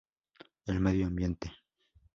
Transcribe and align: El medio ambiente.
El 0.65 0.79
medio 0.79 1.05
ambiente. 1.05 1.53